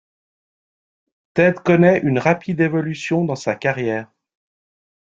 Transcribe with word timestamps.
Ted 1.35 1.59
connaît 1.63 1.99
une 1.99 2.17
rapide 2.17 2.59
évolution 2.59 3.23
dans 3.23 3.35
sa 3.35 3.53
carrière. 3.55 4.11